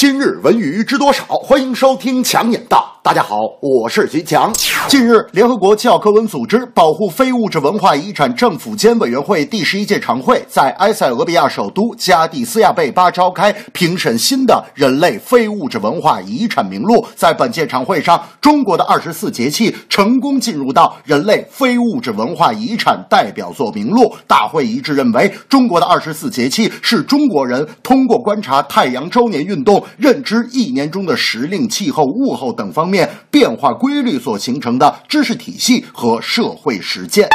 [0.00, 1.26] 今日文娱知多少？
[1.26, 2.96] 欢迎收听强眼道。
[3.02, 4.50] 大家好，我是徐强。
[4.88, 17.06] 近日，联合国教科文组织保护非物质文化遗产政府间委员会第十一届常会在埃塞俄比亚首都加的斯亚贝巴召开，评审新的人类非物质文化遗产名录。
[17.14, 24.14] 在本届常会上，中国的二十四节气成功进入到人类非物质文化遗产代表作名录。
[24.26, 37.28] 大会一致认为，中国的二十四节气是中国人通过观察太阳周年运动，认知一年中的时令、气候、物候等方面变化规律所形成的知识体系和社会实践。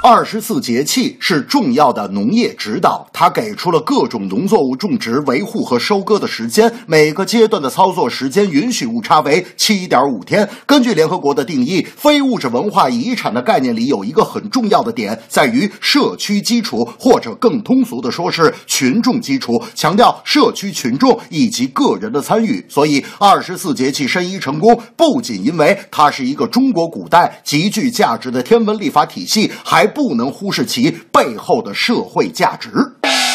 [0.00, 10.48] 二十四节气是重要的农业指导，它给出了各种农作物种植、维护和收割的时间，每个阶段的操作时间允许误差为七点五天。
[10.64, 22.64] 根据联合国的定义，非物质文化遗产的概念里有一个很重要的点，在于社区基础，或者更通俗的说是群众基础，强调社区群众以及个人的参与。
[22.68, 32.70] 所以，二十四节气申遗成功，不仅因为它是一个中国古代极具价值的天文历法体系，还不能忽视其背后的社会价值。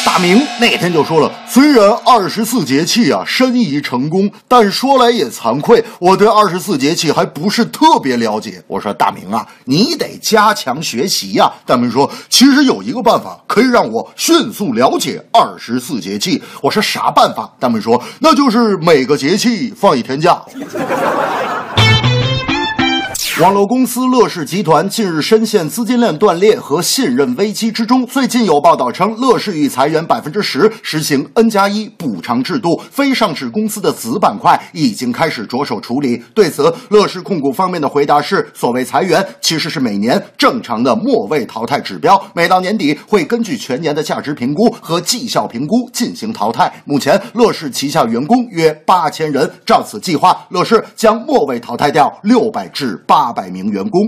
[0.06, 8.62] 大明那天就说了，虽然二十四节气啊申遗成功，但说来也惭愧，我对二十四节气还不是特别了解。
[8.68, 11.50] 我说大明啊，你得加强学习呀。
[11.66, 16.40] 大明说，其实有一个办法可以让我迅速了解二十四节气。
[16.62, 17.50] 我说啥办法？
[17.58, 20.40] 大明说，那就是每个节气放一天假。
[23.40, 28.06] 网络公司乐视集团近日深陷资金链断裂和信任危机之中。
[28.06, 32.80] 最近有报道称，乐视欲裁员百分之十，实行 N 加一补偿制度。
[32.92, 36.22] 非上市公司的子板块已经开始着手处理。
[36.32, 46.72] 对此，乐视控股方面的回答是：所谓裁员，其实是每年正常的末位淘汰指标，每到年底会根据全年的价值评估和绩效评估进行淘汰。
[46.84, 53.23] 目前，乐视旗下员工约八千人，照此计划，乐视将末位淘汰掉六百至八。
[53.24, 54.06] 八百名员工。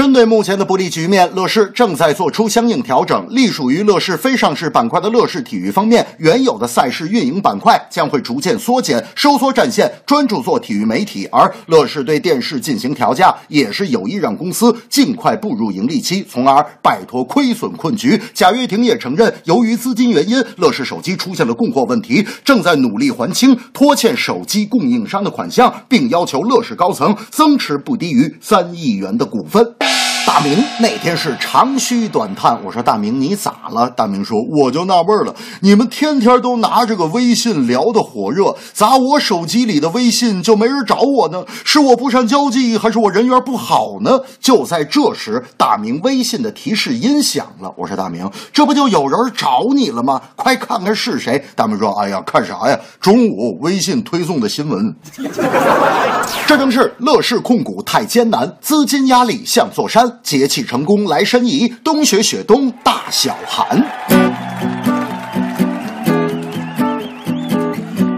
[0.00, 3.26] 针对目前的不利局面，乐视正在做出相应调整。
[3.28, 11.28] 隶属于乐视非上市板块的乐视体育方面，原有的赛事运营板块将会逐渐缩减，收缩战线，专注做体育媒体。
[11.30, 18.18] 而乐视对电视进行调价，也是有意让公司尽快步入盈利期，从而摆脱亏损困局。
[18.32, 29.89] 贾跃亭也承认，由于资金原因，乐视手机出现了供货问题，正在努力还清拖欠手机供应商的款项，并要求乐视高层增持不低于三亿元的股份。
[30.32, 33.90] 大明那天是长吁短叹，我说大明你咋了？
[33.90, 41.44] 大明说我就纳闷了，你们天天都拿着个微信聊得火热，咋我手机里的微信就没人找我呢？
[41.64, 44.20] 是我不善交际，还是我人缘不好呢？
[44.38, 47.74] 就在这时，大明微信的提示音响了。
[47.76, 50.22] 我说大明，这不就有人找你了吗？
[50.36, 51.44] 快看看是谁。
[51.56, 52.78] 大明说：哎呀，看啥呀？
[53.00, 54.94] 中午微信推送的新闻。
[56.50, 60.18] 这正是乐视控股太艰难，资金压力像座山。
[60.20, 63.86] 节气成功来申遗，冬雪雪冬大小寒。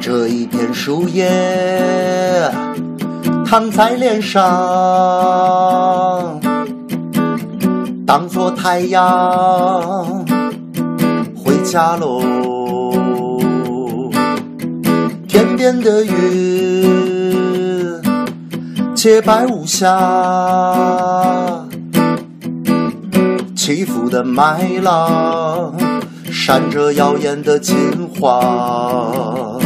[0.00, 2.50] 这一片树叶
[3.44, 4.41] 躺在脸上，
[8.06, 10.25] 当作太阳
[11.37, 12.22] 回家喽。
[15.28, 17.01] 天边的云
[19.02, 19.88] 洁白无瑕。
[23.56, 25.74] 起伏的麦浪，
[26.30, 27.74] 闪着耀眼的金
[28.14, 29.60] 黄。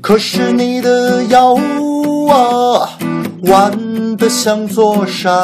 [0.00, 1.54] 可是你的腰
[2.30, 2.88] 啊，
[3.48, 5.34] 弯得像座山，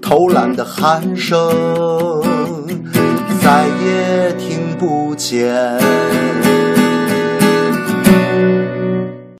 [0.00, 1.38] 偷懒的鼾声
[3.42, 5.97] 再也听不见。